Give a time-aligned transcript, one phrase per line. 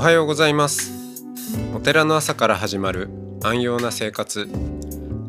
[0.00, 0.94] はようございます。
[1.74, 3.10] お寺の朝から始まる
[3.44, 4.48] 安養な生活。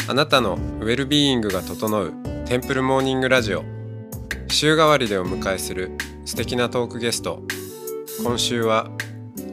[0.07, 2.13] あなたのウェルビーイングが整う
[2.45, 3.65] テンプルモーニングラジオ。
[4.47, 5.91] 週替わりでお迎えする
[6.23, 7.43] 素敵なトークゲスト。
[8.23, 8.89] 今週は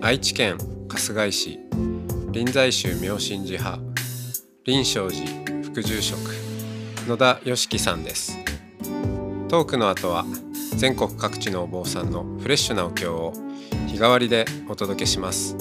[0.01, 0.57] 愛知県
[0.89, 1.59] 春日井市。
[2.31, 3.83] 臨済宗妙心寺派。
[4.67, 6.21] 臨床寺副住職。
[7.09, 8.39] 野田良樹さんです。
[9.49, 10.25] トークの後は
[10.77, 13.33] 全国各地のお坊さんのフレッシュなお経を
[13.89, 15.57] 日替わりでお届けします。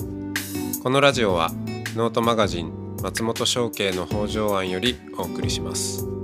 [0.84, 1.50] このラジオは
[1.96, 6.17] ノートマガジン松本商家の北条案よりお送りします。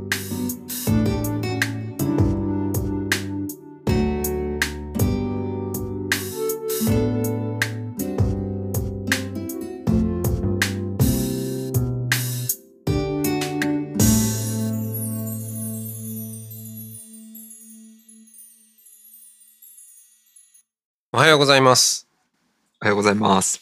[21.16, 22.08] おはようございます
[22.81, 23.61] おはようございます。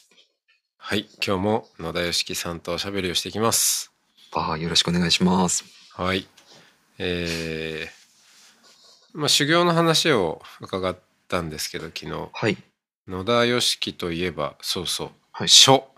[0.77, 3.91] はい今日も野田良樹さんとおしゃべりをしていきます
[4.33, 5.65] ああ、よろしくお願いします。
[5.93, 6.25] はい
[6.97, 12.57] えー、まあ修行の話を伺ったんですけど昨日はい。
[13.05, 15.89] 野田良樹といえばそうそう、はい書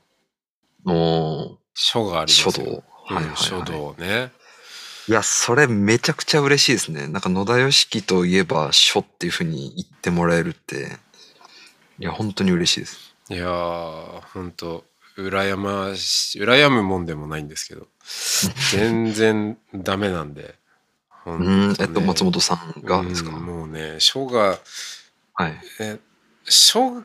[0.88, 2.64] おー書がありますよ書道。
[2.72, 4.32] うんはいはいはい書道ね
[5.08, 7.08] いや、それめちゃくちゃ嬉しいですね。
[7.08, 10.98] なんか野田良樹といえば書っていうふうに言ってもらえるって、
[12.00, 13.16] いや、本当に嬉しいです。
[13.30, 14.84] いやーほんと
[15.18, 17.88] 羨まし羨むもんでもないんですけど
[18.72, 20.56] 全然ダメなんで
[21.10, 23.30] ほうん、えっと、松本さんがですか？
[23.32, 24.60] うんもうね書が
[25.36, 25.54] はい。
[25.80, 26.00] え
[26.44, 27.02] 書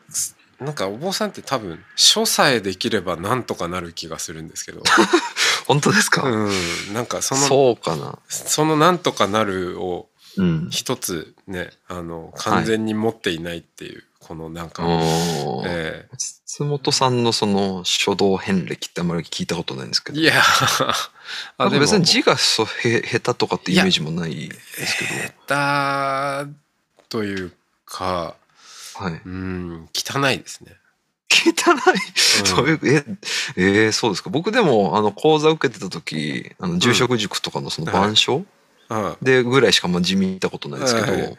[0.59, 4.83] なんかお坊さんって多分書さえできればなんとかなる気がするんですけど
[5.69, 8.19] 本当ですか、うんなんかそのそうかな。
[8.29, 10.69] そのなんとかなるをうん。
[10.71, 20.19] 一つねあの完全に持っていないっていう、このなんか、おーえ松本さんのその書道遍歴ってあんまり聞いたことないんですけど。
[20.19, 20.35] ーいや
[21.57, 26.53] なんか別に字ががそうへ下手とかってイメージもないですけ下手
[27.09, 27.53] という
[27.87, 28.37] か
[28.99, 29.05] ど。
[29.05, 29.23] はい。
[29.25, 30.77] うん汚いですね。
[31.31, 32.47] 汚い？
[32.47, 33.05] そういう、え、
[33.57, 34.29] えーそうですか。
[34.29, 38.45] 僕でも、あの、講座受けてた時、あの、住職塾とかのその板書、
[38.91, 41.39] あでぐらいしかまあ地味見たことないですけど、はい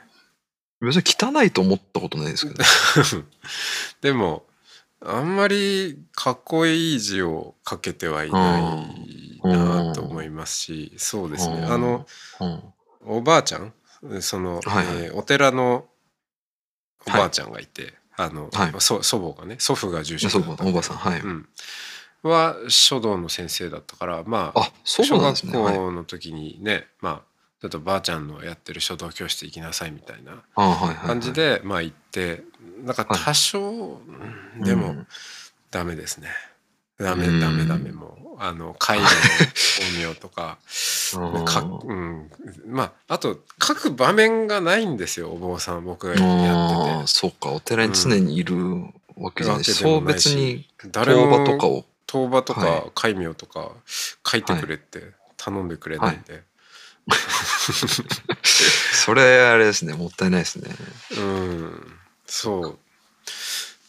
[0.81, 2.63] 別に汚いと思ったことないですけど。
[4.01, 4.45] でも
[5.01, 8.59] あんまりかっこいい字を書けてはいな
[9.43, 11.55] いなと思いますしそうですね。
[11.55, 11.71] うん。
[11.71, 12.05] あの
[12.41, 12.63] うん。
[13.05, 13.73] おばあちゃん？
[14.21, 14.95] その、はいはい。
[15.05, 15.87] えーお寺の
[17.07, 18.73] おばあちゃんがいて、あの、はい。
[18.79, 21.21] そ祖母がね祖父が住職だったおばさん、はい。
[21.21, 21.47] うん、
[22.23, 25.51] は書道の先生だったからまあ小学。
[25.51, 27.28] 校の時にね、まあ
[27.61, 30.43] ちょっとばあちゃんのやってる書道教室行きなさいみたいな。
[31.05, 32.43] 感じで、まあ行って
[32.83, 33.99] なんか多少、
[34.57, 34.63] うん。
[34.63, 35.07] でもうん
[35.71, 36.29] ダメですね。
[36.97, 37.39] ダメうん。
[37.39, 38.29] ダメダメもう。
[38.41, 39.03] あの絵画の
[39.53, 40.59] 光明とか
[41.13, 42.31] うんか、うん、
[42.67, 47.49] まああと書く場面がないんですよお坊さん僕がやってそうか。
[47.51, 48.55] お寺に常にいる
[49.17, 49.59] わけじゃない。
[49.59, 51.85] わけでそう別に、て誰講も場とかを。
[52.11, 53.71] 当場とはか戒名とか
[54.25, 56.41] 書いてくれって頼んでくれないんで、
[58.93, 59.93] それあれですね。
[59.93, 60.75] もったいないですね。
[61.17, 61.93] うん
[62.25, 62.79] そう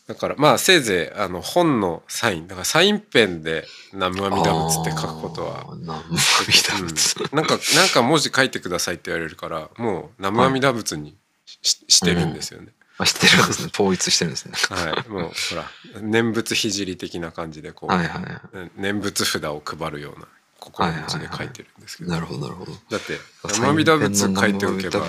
[0.07, 5.67] だからまあせいぜいあの本のサインだからサインペンで「南無阿弥陀仏」って書くことは。
[5.77, 7.17] 南無阿弥陀仏。
[7.31, 11.17] うんなんかなんか文字書いてくださいって言われるからもう南無阿弥陀仏に
[11.63, 12.73] し,、してるんですよね。
[12.99, 13.71] あ、知ってるんですね。
[13.73, 14.53] 統一してるんですね。
[14.69, 15.71] はい、もうほら
[16.03, 18.71] 念仏聖り的な感じでこう、はいはい。
[18.77, 20.27] 念仏札を配るような
[20.60, 22.72] 心持ちで書いてるんですけど、なるほど、なるほど。
[22.91, 23.18] だって
[23.59, 25.07] 南無阿弥陀仏書いておけば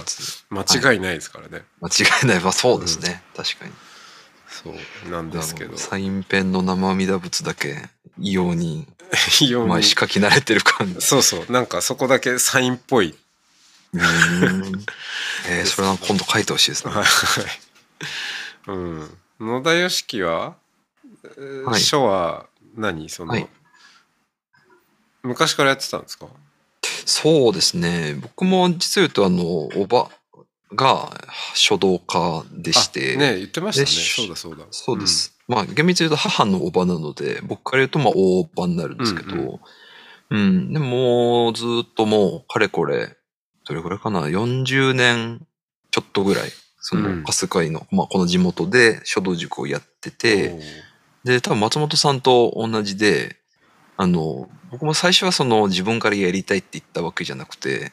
[0.49, 1.91] 間違いないですからね、間違
[2.23, 2.39] いない。
[2.39, 3.21] まあそうですね。
[3.35, 3.71] 確かに。
[4.47, 4.73] そ
[5.07, 5.77] うなんですけど。
[5.77, 7.89] サインペンの生阿弥陀仏だけ
[8.19, 8.87] 異様に
[9.29, 9.69] 非常に。
[9.69, 11.01] 前仕書き慣れてる感じ。
[11.01, 11.51] そうそう。
[11.51, 13.15] なんかそこだけサインっぽい、
[13.93, 16.93] えー、それは今度書いてほしいですね。
[16.93, 17.05] はい
[18.67, 20.55] うん、野田良樹は、
[21.23, 21.81] えーはい。
[21.81, 22.45] 書は
[22.75, 23.09] 何？
[23.09, 23.47] その、はい
[25.23, 26.27] 昔からやってたんですか？
[27.05, 28.15] そうですね。
[28.21, 30.09] 僕も実を言うと、あの、おば
[30.75, 31.09] が
[31.53, 33.85] 書道家でして、あね言ってましたね。
[33.85, 34.65] でそうだそうだ。
[34.71, 35.37] そうで、す。
[35.47, 39.59] まあ、厳密に言うと母のおばなので、僕から言うと、まあ、大おばになるんですけど、う
[40.29, 40.69] うん。
[40.69, 43.17] ん、でもずっともう、かれこれ、
[43.67, 45.45] どれぐらいかな、40年
[45.91, 47.23] ちょっとぐらい、その、うん。
[47.23, 50.59] 春日井の、まあ、この地元で書道塾をやってうんて、
[51.25, 53.40] で、多分松本さんと同じで、
[54.01, 57.91] あの、僕も最初はその自分からやりたいって言ったわけじゃなくて、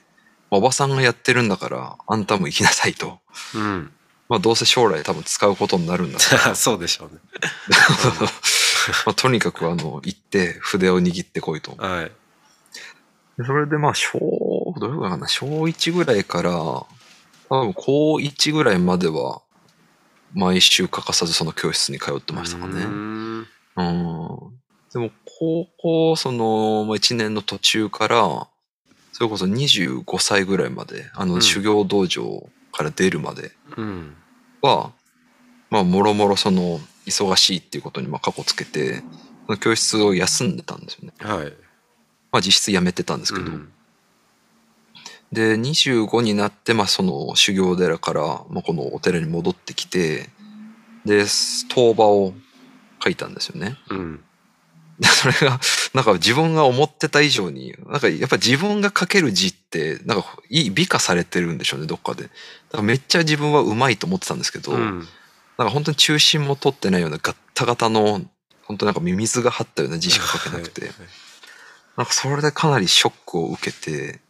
[0.51, 3.19] まあおばさんがやってるんだから、あんたも行きなさいと
[3.55, 3.91] うん
[4.31, 7.21] まあどうせ将来多分使うことになるんだから そうでしょうね。
[9.05, 11.75] まあ、とにかくあの、行って筆を握ってこいと。
[11.77, 12.05] はい。
[13.37, 14.19] でそれでまあ、小、
[14.81, 16.87] どれぐらいかな、小1ぐらいから、多
[17.51, 19.43] 分高1ぐらいまでは、
[20.33, 22.73] 毎週欠かさずその教室に通ってましたかね。
[22.73, 23.47] うーん
[23.77, 24.59] うん。
[24.99, 28.49] でも、高校、その、まあ、1年の途中から、
[29.13, 34.17] それこそ25歳ぐらいまで、あの、うん修行道場から出るまでうん。
[34.61, 34.91] は、
[35.71, 39.05] まあ、もろもろその、忙しいっていうことに、まあ、過去つけて、
[39.47, 41.13] その教室を休んでたんですよね。
[41.19, 41.53] はい。
[42.33, 43.47] まあ、実質辞めてたんですけど。
[43.47, 43.73] うん
[45.31, 50.31] で、25になって、まあ、その修行寺から、まあ、このお寺に戻ってきて、
[51.05, 51.27] で、
[51.69, 52.33] 当場を
[53.05, 53.77] 書いたんですよね。
[53.91, 54.25] うん。
[54.99, 55.61] で それが、
[55.95, 62.25] なんか自分が思ってた以上に、なんかやっぱ自分が書ける字って、なんかいい美化されてるんでしょうね、どっかで。
[62.25, 62.33] だか
[62.79, 65.09] らめっちゃ自分はうまいと思ってたんですけど、うん。
[65.57, 68.23] なんか本当に中心も取ってないようなガッタガタの、
[68.63, 70.93] 本当なんかミミズが張ったような字しか書けなくて、はい
[71.99, 74.21] なんかそれでかなりショックを受けて、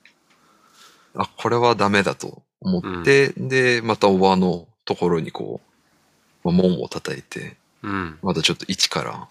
[1.15, 5.61] あ、これはダメだと思って、で、またおばのところにこ
[6.43, 8.19] う、まあ、門を叩いて、うん。
[8.23, 9.29] またちょっと一から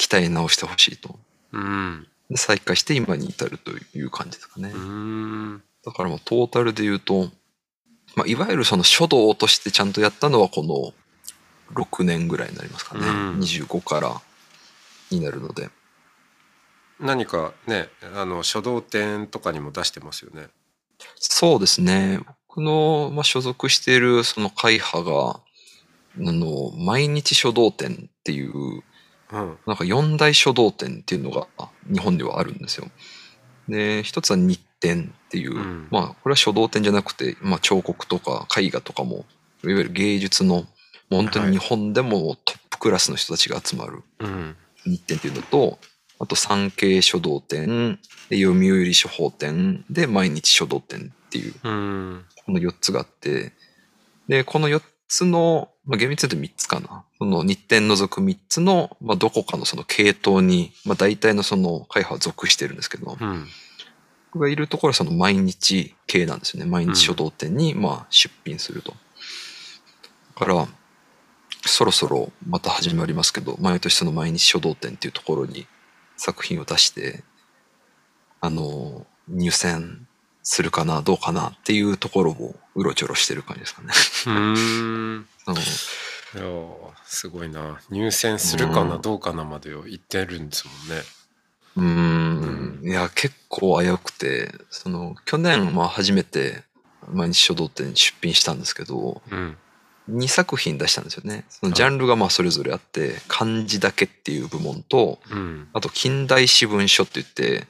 [0.00, 1.18] 鍛え直してほしいと。
[1.52, 2.06] うん。
[2.30, 4.70] で再開して今に至るという感じですかね。
[4.70, 5.62] うーん。
[5.84, 7.28] だからまあトータルで言うと、
[8.16, 10.94] まあ、いわゆるその書道としてちゃんとやったのはこの
[11.74, 13.06] 6年ぐらいになりますかね。
[13.06, 14.20] うん25から
[15.10, 15.68] になるので。
[16.98, 20.48] 何かね、あの書道展とかにも出してますよね。
[21.16, 22.20] そうですね。
[22.48, 25.40] 僕の、まあ、所属しているその会派が、あ
[26.16, 28.82] の、毎日書道展っていう、うん。
[29.32, 31.46] なんか四大書道展っていうのが
[31.92, 32.88] 日本ではあるんですよ。
[33.68, 39.24] で、一つは日展っていう、うんまあこれは書道展じゃなくて、まあ彫刻とか絵画とかも、
[39.62, 40.66] いわゆる芸術の、
[41.10, 44.56] 本当に日本でもトップクラスの人たちが集まるうん。
[44.84, 45.78] 日展っていうのと、
[46.18, 47.98] あと産経書道展、
[48.28, 52.24] で読売書法展、で毎日書道展っていう、うん。
[52.46, 53.52] この4つがあって、
[54.28, 57.04] で、この4つの、まあ、厳密に言うと3つかな。
[57.18, 63.46] その日展除く3つの、まあ、どこかのその系統に、まあ、大体のその会派は属してるんですけど、うん。
[64.32, 66.70] 僕がいるところはその毎日系なんですよね。
[66.70, 68.94] 毎日書道展に、まあ、出品すると。
[70.38, 70.68] だから、
[71.66, 75.66] そろそろまた始まりますけど、毎年その毎日書道展っていうところに
[76.16, 77.24] 作品を出して、
[78.40, 80.06] あの、入選
[80.44, 83.88] するかな、どうかなっていうところをうろちょろしてる感じですかね。
[85.54, 91.02] いやーすごいな入選するかなうんどうかなまでを言ってるんですもんね。
[91.76, 96.64] うーん、いや、結構危うくて、その、去年、まあ初めて
[97.08, 99.56] 毎日書道展に出品したんですけど、うん。
[100.08, 101.44] 2作品出したんですよね。
[101.48, 105.68] そのジャンルがまあそれぞれあって、漢字だけっていう部門と、うん。
[105.72, 107.66] あと近代詩文書って言って、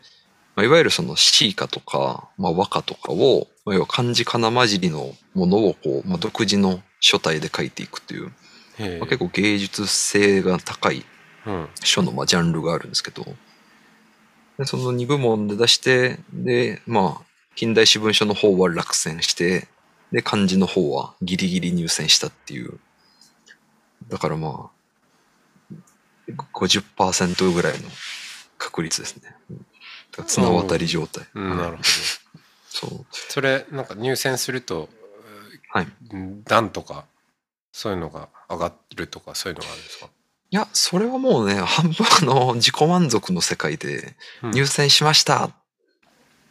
[0.56, 8.26] まあ、いわゆるその詩歌とか、まあ、和歌とかを、まあ、要は漢字かな混じりのものをこう、まあ、独自の書体で書いていくっていう、
[8.99, 11.04] まあ、結構芸術性が高い
[11.47, 11.69] うん。
[11.83, 13.25] 書のまあジャンルがあるんですけど、
[14.59, 19.69] でその2部門で出して、で、まあ、近代詩文書の方は落選して、
[20.12, 22.78] で、漢字の方はギリギリ入選したっていう。
[24.09, 25.75] だからまあ、
[26.54, 27.88] 50%ぐらいの
[28.59, 29.35] 確率ですね。
[30.26, 31.26] 綱渡り状態。
[31.35, 31.83] うん、なるほど。
[32.69, 33.07] そう。
[33.11, 34.88] それなんか入選すると
[35.73, 35.87] はい。
[36.12, 37.05] うん段とか
[37.73, 40.07] そういうのが上がるとかそういうのがあるんですか、
[40.50, 45.50] いや、それはもうね、半分あの、自己満足の世界で、うん入選しました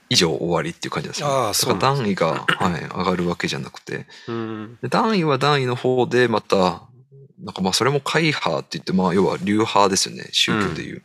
[0.10, 1.28] 以上終わりっていう感じですね。
[1.30, 6.84] あそうから段位が、はい、上がるわけじゃなくて、うんで段位は段位の方でまた、
[7.40, 11.04] なんかまあそれも会派って言って、まあ要は流派ですよね、宗教でいう。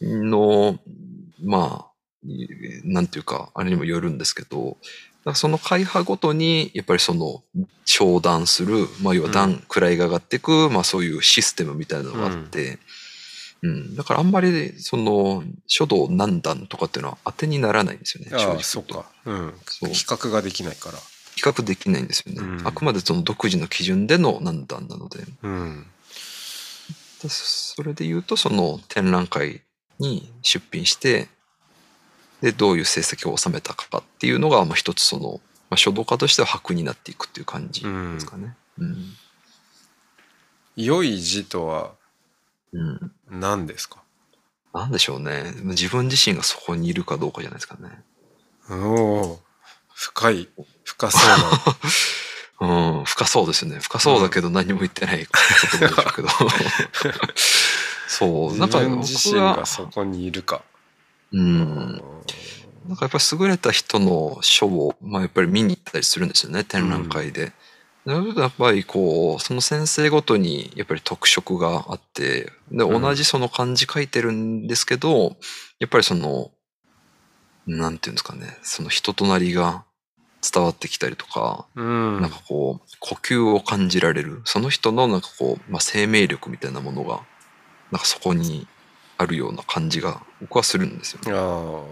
[0.00, 0.78] の、
[1.42, 1.90] まあ、
[2.24, 2.46] い
[2.84, 4.76] なんていうか、あれにもよるんですけど、
[5.30, 7.42] らその会派ごとに、やっぱりその、
[7.84, 12.78] 昇段する、まあ要は段、位が上がっていく、まあそういうシステムみたいなのがあって、
[13.62, 19.04] うん、だからあんまり、その、書道何段とかっていうのは当てにならないんですよね、正直ああそっか。
[19.26, 19.54] うん。
[19.66, 19.92] そう。
[19.92, 20.98] 比較ができないから。
[21.36, 22.40] 比較できないんですよね。
[22.40, 22.66] うん。
[22.66, 25.24] あくまでその独自の基準での何段なので。
[25.42, 25.86] うん。
[27.22, 29.62] でそれで言うと、その展覧会
[29.98, 31.28] に出品して、
[32.40, 38.56] で、どういう成績を収めたかっていうのが、まあ一つその、まあ、書道家としては箔になっていくっていう感じですかね。
[38.78, 39.12] うん。
[40.76, 41.92] 良い字とは
[42.72, 43.12] うん。
[43.28, 44.02] 何ですか？
[44.72, 45.52] なんでしょうね。
[45.64, 47.90] 自分自身がそこにいるかどうかじゃないですかね。
[48.70, 48.74] お
[49.32, 49.40] お
[49.94, 50.48] 深い
[50.84, 51.18] 深そ
[52.60, 53.80] うな うん、深そうですよね。
[53.80, 55.32] 深そうだけど何も言ってないこ
[55.70, 56.28] ともでしょうけど。
[58.08, 60.62] そう、なんか自身が、そこにいるか。
[61.32, 62.02] うん、
[62.86, 67.52] なんかやっぱり優れた人の書を、まあやっぱり見に行ったりするんですよね、展覧会で。
[68.06, 75.36] そうするとやっぱりこう、その先生ごとにやっぱり特色があって、で、うん同じその漢字書いてるんですけど、
[75.78, 76.50] やっぱりその、
[77.66, 79.84] なんていうんですかね、その人となりが
[80.42, 82.20] 伝わってきたりとか、うん。
[82.20, 84.40] なんかこう、呼吸を感じられる。
[84.44, 87.20] その人のなんかこう、まあ、生命力みたいなものが、
[87.92, 88.66] なんかそこに
[89.20, 91.32] あるような感じが、僕はするんですよね。
[91.32, 91.84] ああ、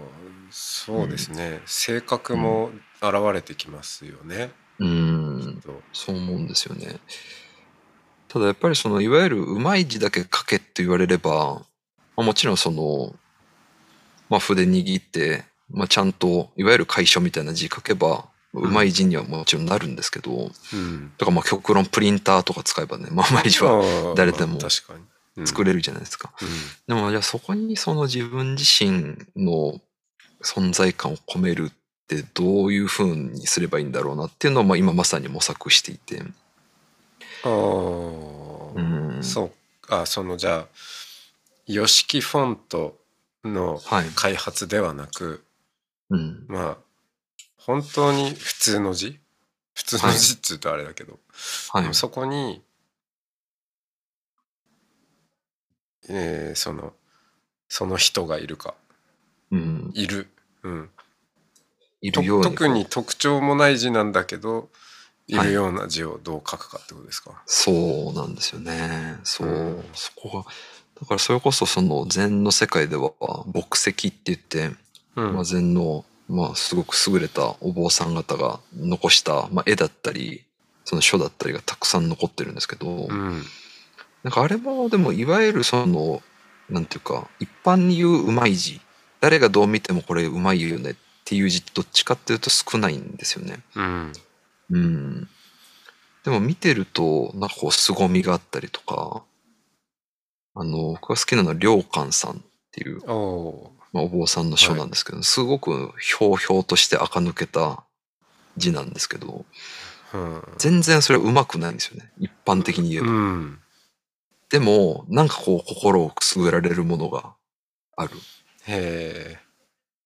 [0.49, 1.61] そうですね。
[1.67, 2.71] 性格も
[3.03, 4.49] 現れてきますよね。
[4.79, 6.95] うーん、とそう思うんですよね。
[8.29, 11.61] ただやっぱりその、いわゆるうまい字だけ書けって言われれば、
[12.17, 13.13] まあ、もちろんその、
[14.27, 21.11] まあ、筆握って、まあ、ちゃんと、いわゆる楷書みたいな字書けば、うまい字にはもちろんなるんですけど、うん。
[21.19, 24.57] だからまあ極論プリンターとか使えばね、まあ、うまい字は誰でも
[25.45, 26.31] 作れるじゃないですか。
[26.87, 29.79] でもじゃあそこにその自分自身の
[30.41, 31.73] 存在感を込めるっ
[32.07, 36.21] てどういう風にすればいいんだろうなっていうのをまあ今まさに模索していて。
[37.43, 39.51] ああ、うんそう
[39.89, 40.67] あそのじゃあ
[41.67, 42.97] YOSHIKI フォント
[43.43, 44.09] のはい。
[44.15, 45.43] 開発ではなく
[46.09, 46.45] うん。
[46.47, 46.77] まあ
[47.57, 49.19] 本当に普通の字？
[49.75, 51.19] 普通の字っつうとあれだけど、
[51.71, 51.93] はい。
[51.93, 52.61] そこに、
[56.09, 56.93] えーその
[57.71, 58.73] その人がいるか
[59.51, 59.91] うん。
[59.93, 60.27] いる、
[60.63, 60.89] うん、
[62.01, 62.43] といるように。
[62.45, 62.85] 特に。
[62.85, 64.69] 特徴もない字なんだけど
[65.27, 69.17] いはいるような字をどう書くかってことですか、そうなんですよね。
[69.23, 69.47] そう。
[69.47, 70.45] うんそこが。
[70.99, 73.13] だからそれこそその禅の世界では
[73.53, 74.71] 牧石って言って、
[75.15, 80.43] うんまあ、禅の、まあ、すごく優れたお坊さん方が残した、まあ、絵だったり、
[80.83, 83.43] その書だったりがたくさん残ってるんですけど、うん
[84.23, 86.21] なんかあれもでもいわゆるその、
[86.69, 88.81] なんていうか、一般に言ううまい字、
[89.21, 90.95] 誰がどう見てもこれうまいよねっ
[91.25, 93.59] ていう字、どっちかっていうと少ないんですよね。
[93.75, 94.13] うん
[94.71, 95.29] うん。
[96.23, 99.23] でも見てると、なんかこう凄みがあったりとか、
[100.55, 102.35] あの、僕が好きなのは良寛さんっ
[102.71, 107.83] ていう、おおまあ、お坊さんの書なんですけど、すごくひょうひょうとして垢抜けた
[108.57, 112.11] 字なんですけど、ー、うん全然それはうまくないんですよね。
[112.19, 113.11] 一般的に言えば。
[113.11, 113.59] うん
[114.49, 117.35] でも、なんかこう心をくすぐられるものが
[117.95, 118.11] ある。
[118.67, 119.37] へ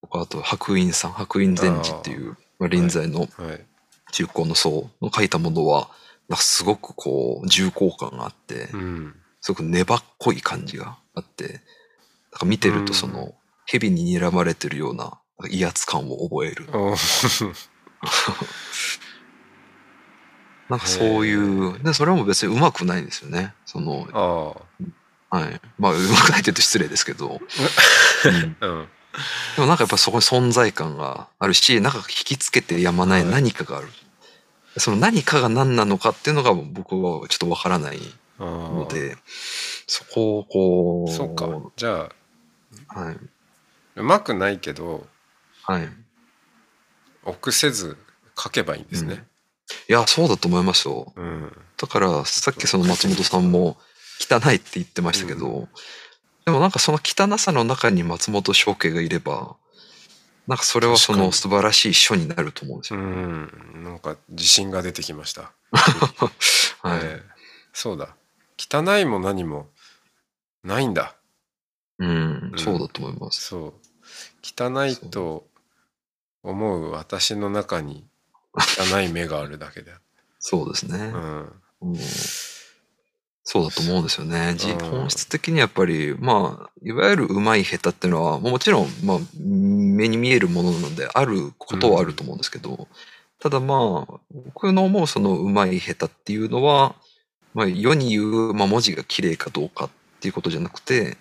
[0.02, 3.28] とか、あと白隠さん、白隠禅師っていう、まあ、臨済の
[4.12, 5.90] 中高の僧の書いたものは、
[6.28, 9.16] なんかすごくこう重厚感があって、うん。
[9.42, 11.62] すごく粘っこい感じがあって、
[12.32, 13.34] なんか見てるとその、
[13.66, 15.20] 蛇に睨まれてるような
[15.50, 16.68] 威圧感を覚える。
[20.70, 23.53] なんかそういう、で、それも別にうまくないんですよね。
[23.65, 25.62] その、あはい。
[25.77, 27.41] まあ、うまくないって言うと失礼ですけど。
[28.62, 28.88] うん
[29.55, 33.88] でもなんかやっぱそこに存在感があるし、なんか引きつけてやまないはい何かがある。
[34.77, 38.00] その何かが何なのかっていうのが僕はちょっとわからない
[38.39, 39.17] あのーで、
[39.86, 42.10] そこをこう、そうかじゃ
[42.88, 43.17] あはい。
[43.96, 45.05] うまくないけど
[45.62, 45.89] はい。
[47.24, 47.98] 臆せず
[48.38, 49.25] 書けばいいんですね。
[49.89, 51.13] いや、そうだと思いますよ。
[51.15, 51.51] うん。
[51.77, 53.77] だから、さっきその松本さんも
[54.20, 55.67] 汚いって言ってましたけど、
[56.46, 59.55] でもなんかその汚さの中に松本翔慶がいれば、
[60.48, 63.03] なんかそれはその素晴らしい書になると思うんですうよ。
[63.03, 63.84] ん。
[63.84, 65.53] なんか自信が出てきました。
[66.84, 67.00] はい。
[67.03, 67.34] ええ
[67.72, 68.15] そうだ。
[68.58, 69.70] 汚いも何も
[70.63, 71.15] ないんだ。
[71.98, 73.41] うんう、んそうだと思います。
[73.41, 73.74] そう。
[74.43, 75.48] 汚いと
[76.43, 78.05] 思う私の中に
[78.56, 79.92] 汚い目があるだけで。
[80.40, 80.98] そうですね。
[80.98, 81.54] うん。
[81.82, 81.98] うん
[83.46, 84.56] そうだと思うんですよね。
[84.58, 92.88] じうん本質的にやっぱり、まあ、いわゆる上手い下手っていうのは、もちろん、まあ、目に見えるものなので、あることはあると思うんですけど、
[93.40, 96.96] ただまあ、僕の思うその上手い下手っていうのは、
[97.54, 99.90] まあ、世に言う、まあ、文字が綺麗かどうかっ
[100.22, 101.18] ていうことじゃなくて、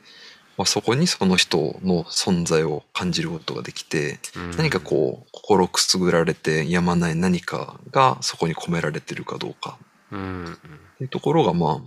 [0.56, 9.78] まあ、そこにその人の存在を感じることができて、うん何かこう、心くすぐられてやまない何かがそこに込められてるかどうか
[10.10, 10.44] うん。
[10.44, 11.80] っていうところが、まあ、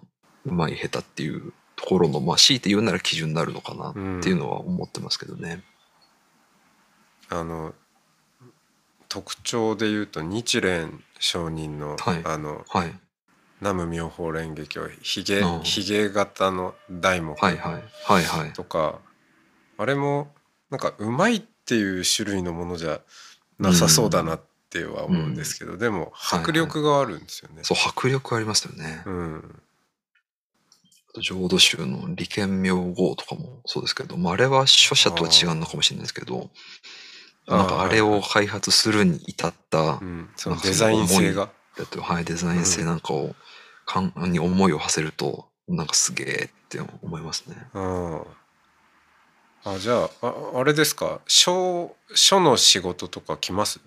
[0.45, 5.63] うまい下手っていうところの、まあ、強いて言うなら基準になるのかなっていうのは思ってますけどね。
[7.29, 7.74] あの
[9.10, 12.93] 特徴で言うと日蓮上人の、はいあのはい。
[13.65, 17.74] 南無妙法蓮華経ひげうんひげ型の題目はいはい。
[18.05, 18.53] はいはい。
[18.53, 19.00] とか
[19.77, 20.27] あれも
[20.69, 23.01] なんかうまいっていう種類のものじゃ
[23.60, 27.63] なさそうだなっては思うんですけど、でも迫力があるんですよね。
[27.63, 29.01] そう、迫力ありますよね。
[29.05, 29.62] うん。
[31.22, 36.50] 浄土宗の利権明号とかもそうですけど、まあ、あれは著者とは違うのかもしれないですけど、
[37.48, 41.50] なんかあれを開発するに至ったう、ん、そのデザイン性が。
[42.01, 43.36] はい、デザイン性なんかを、
[43.86, 47.56] かんに思いを馳せると、なんかすげえって思いますね。
[47.74, 48.22] うん。
[49.68, 51.22] あじゃあああれですか？
[51.27, 53.80] 書書の仕事とか来ます、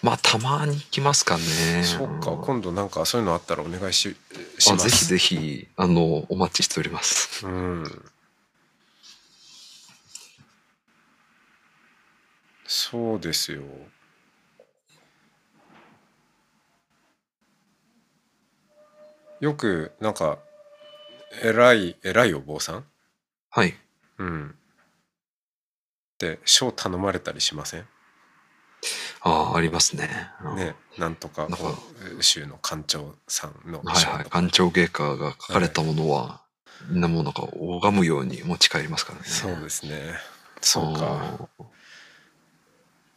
[0.00, 1.42] まあ、たまに来ますかね。
[1.82, 4.16] そっかうん今度なんかそういうのあったらお願いし
[4.58, 7.44] しますあぜひぜひ、あの、お待ちしております。
[7.46, 8.10] うん
[12.72, 13.62] そうですよ
[19.40, 20.38] よくなんか
[21.42, 22.84] 偉い偉いお坊さん？
[23.50, 23.74] はい。
[24.18, 24.54] うん
[26.18, 27.86] で賞頼まれたりしません？
[29.22, 30.08] ああ、ありますね。
[30.44, 31.56] うんねなんとかな
[32.20, 34.00] 州の館長さんのはいはい。
[34.00, 36.42] 賞とか館長芸家が書かれたものは、
[36.90, 39.24] みんなもうなんか拝むように持ち帰りますからね。
[39.26, 40.14] そうですね
[40.60, 41.66] そうかうん。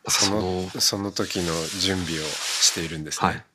[0.08, 3.28] そそのの、その時の準備をしているんですね。
[3.28, 3.46] はい。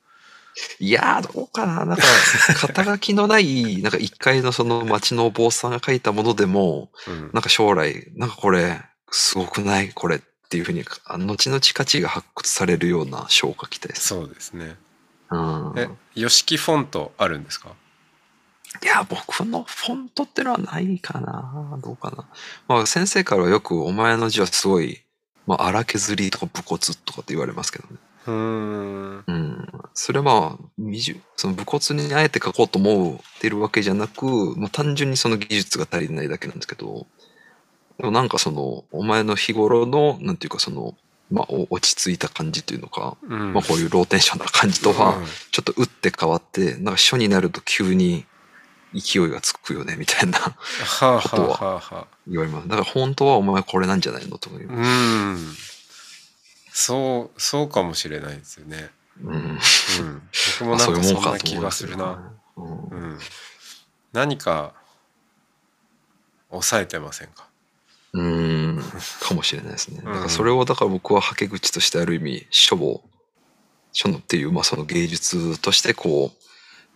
[0.80, 2.02] いやー、どうかななんか、
[2.60, 9.90] 肩書きのない、なんか一回のその町のお坊さんが書いたものでも、うんなんか将来、なんかこれ、すごくない？
[9.92, 14.08] これっていうふうに、あ後々価値が発掘されるような書を書きたいです。
[14.08, 14.76] そうですね。
[15.30, 15.72] うん。
[15.76, 17.70] え、吉木フォントあるんですか？
[18.82, 22.26] いや、僕のフォントってのはないかなどうかな。
[22.68, 25.02] まあ、先生からはよく、お前の字はすごい、
[25.46, 27.96] まあ、荒削りとか武骨とかって言われますけどね。
[28.26, 29.24] うーん。
[29.26, 29.68] うん。
[29.94, 30.68] それはまあ、
[31.36, 37.06] その武骨にあえて書こうと思ってるわけじゃなく、まあ、単純にその技術が足りないだけなんですけど、
[37.98, 40.94] でもなんかその、お前の日頃の、なんていうかその、
[41.30, 48.24] まあ、お落ち着いた感じというのか、うんまあ、こういうローテンションな感じとは、うんちょっと打って変わって、なんか書になると急に
[48.94, 52.06] 勢いがつくよね、みたいなことは。
[52.28, 52.68] 言われます。
[52.68, 54.78] だから本当はお前これなんじゃないのと思います。
[54.78, 55.54] うん。
[56.80, 58.88] そう、そうかもしれないですよね。
[59.20, 59.34] うん。
[59.34, 59.58] うん。
[60.60, 62.32] 僕もなんかそんな気がするな。
[62.56, 63.18] うんうん。
[64.12, 64.74] 何か
[66.50, 67.48] 抑えてませんか？
[68.12, 68.82] うーん、
[69.20, 70.02] かもしれないですね。
[70.04, 73.02] うんだからそれをだから僕ははけ口としてある意味書を
[73.92, 76.30] 書のっていうまあその芸術としてこ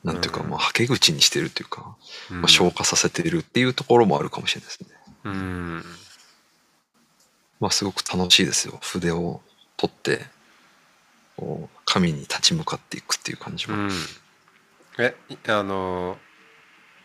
[0.04, 1.96] うなんていうかうんまあはけ口にしてるっていうか、
[2.30, 4.88] うんまあ、消化させているっていうところもあるかもしれないですね。
[5.24, 5.84] うん。
[7.58, 8.78] まあすごく楽しいですよ。
[8.80, 9.40] 筆を
[9.76, 10.20] 取って
[11.36, 13.76] こう紙に立ち向かっていくっていう感じは。
[13.76, 13.90] うん。
[14.98, 16.18] え、いあの、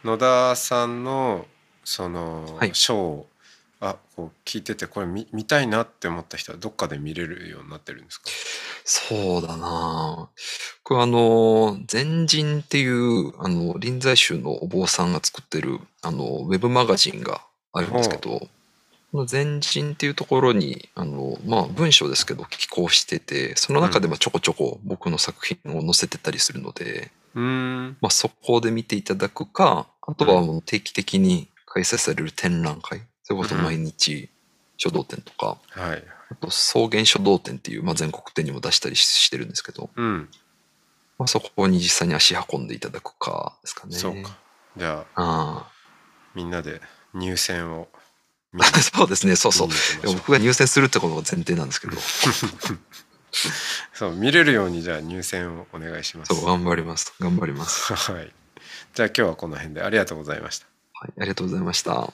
[0.03, 1.47] 野田さんの
[1.84, 3.30] そのはいショーを、
[3.80, 8.30] あこう聞いててこれ見見たいなって思った人はどっかで見れるようになってるんですか？
[8.84, 10.30] そうだな
[10.84, 17.41] これあの、全人っていう、あの、臨済宗のお坊さんが作ってる、あの、ウェブマガジンが
[17.73, 18.47] あるんですけど、
[19.12, 27.98] この全人っていうところに、あの、まあ、文章ですけど、寄稿してて、その中でもちょこちょこ僕の作品を載せてたりするので、うーん。
[28.02, 34.30] まあ、そこで見ていただくか、あとはもう定期的に開催される展覧会、それこそ毎日
[34.76, 36.04] 書道展とか、はい。
[36.30, 40.30] あと草原書道展っていう、まあ、全国展にも出したりししてるんですけど、うん。
[41.17, 43.96] まあ、そこに実際に足運んでいただくかですかね。
[43.96, 44.38] そうか。
[44.76, 45.72] じゃああ
[46.36, 46.82] みんなで
[47.13, 47.88] 入選を。
[48.96, 49.70] そうですね、そうそう。
[50.04, 51.98] 僕が入選するってことが前提なんですけど、
[53.93, 56.34] そう見れるようにじゃあ入選をお願いします。
[56.34, 57.13] そう、頑張ります。
[57.20, 57.93] 頑張ります。
[57.93, 58.32] はい。
[58.93, 60.65] じゃあ今日はこの辺でありがとうございました。
[60.93, 62.13] はい、ありがとうございました。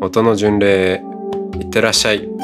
[0.00, 1.02] 音の巡礼へ
[1.58, 2.35] いってらっしゃい。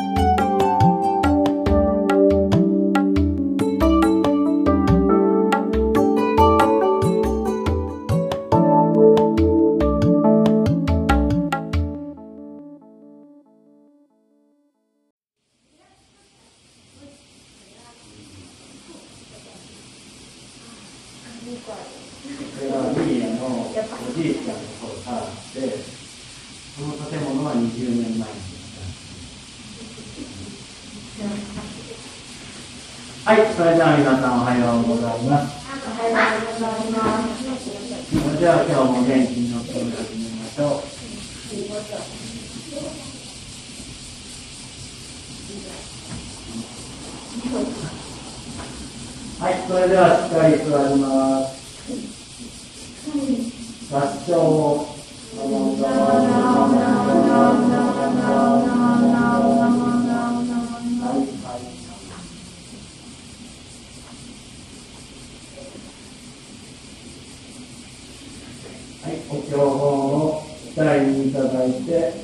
[69.52, 72.14] 標、本をお伝えにいただいて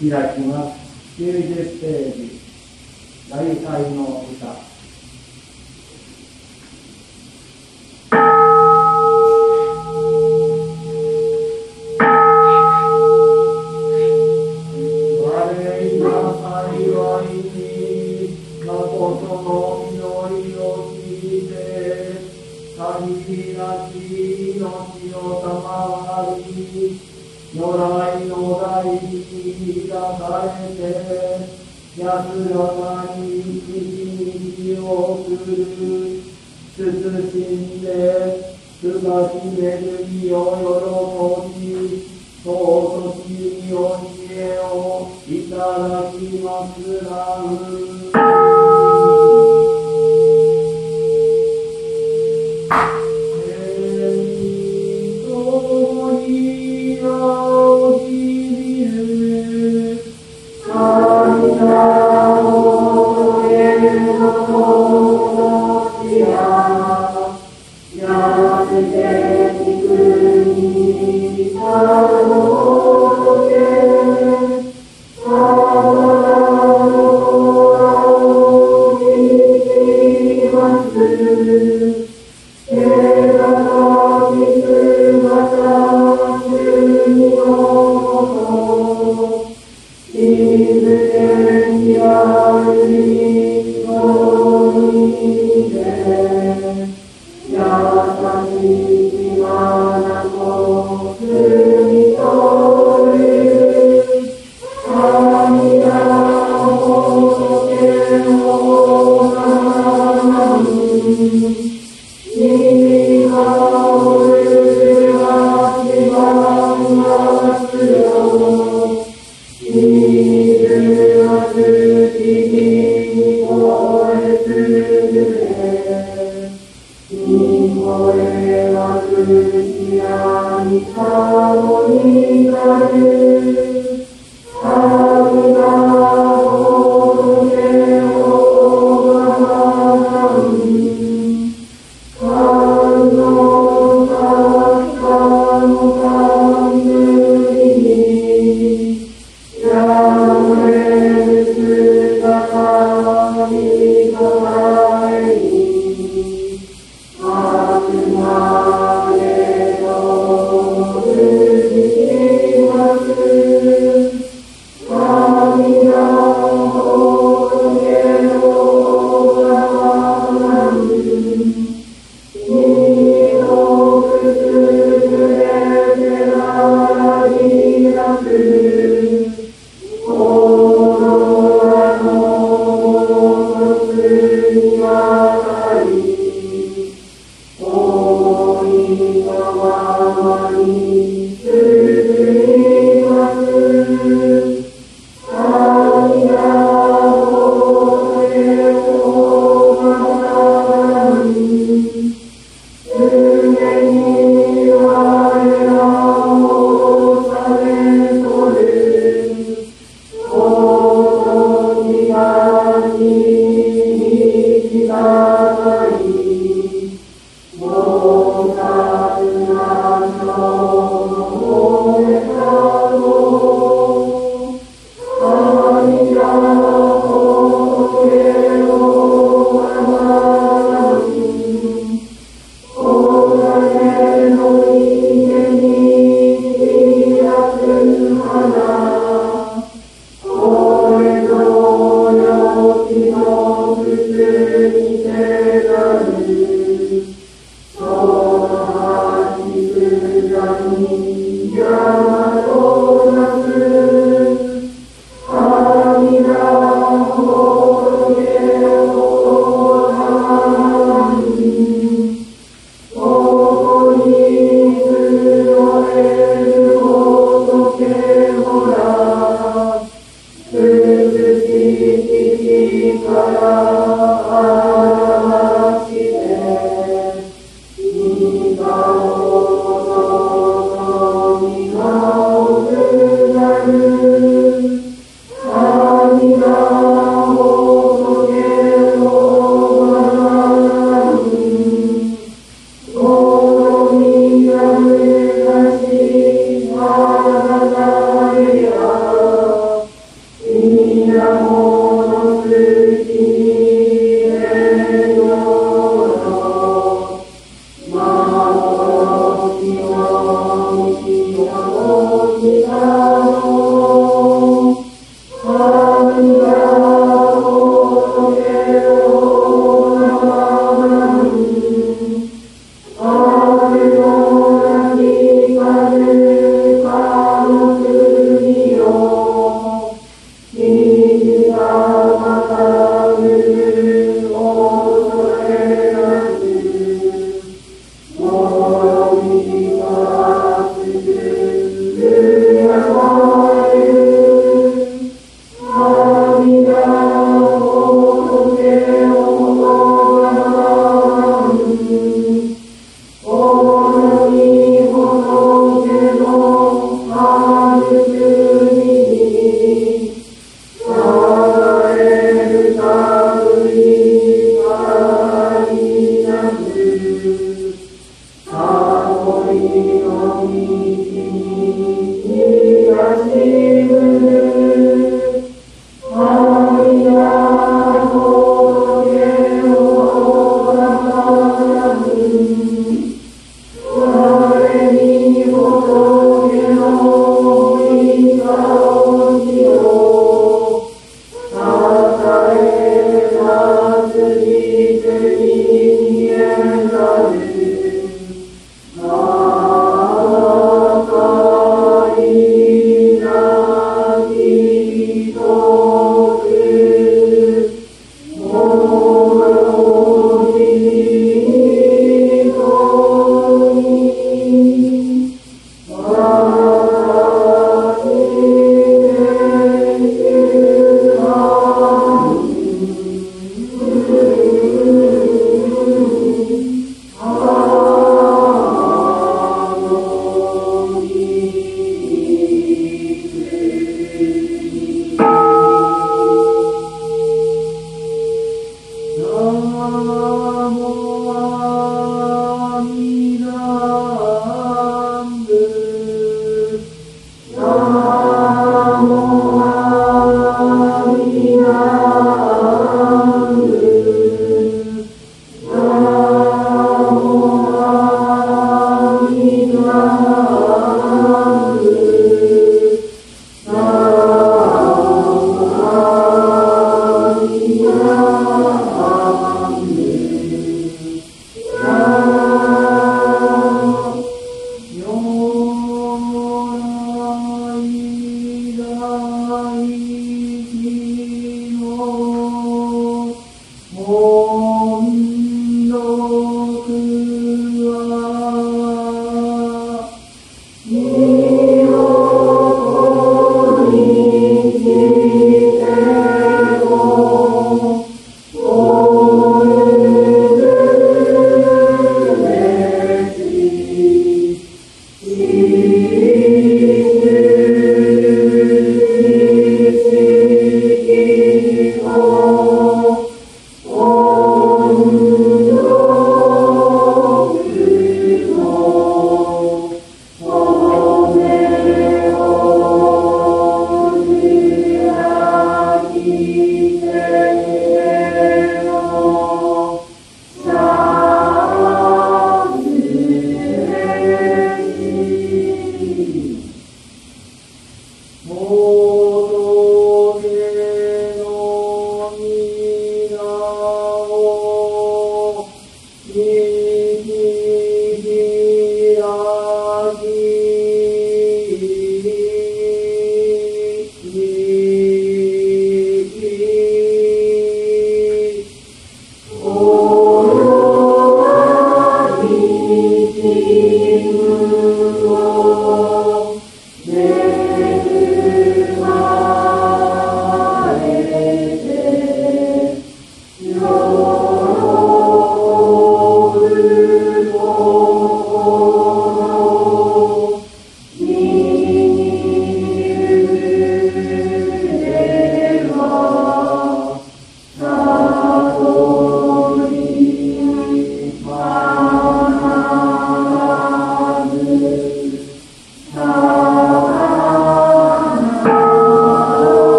[0.00, 1.22] 開きます。
[1.22, 2.40] 90ページ、
[3.30, 4.65] 大祭の歌。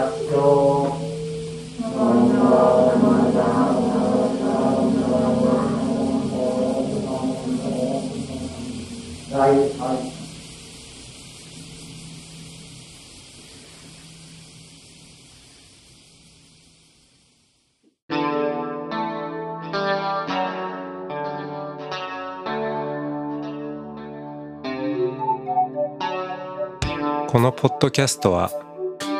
[0.00, 0.96] こ
[27.38, 28.69] のポッドキャストは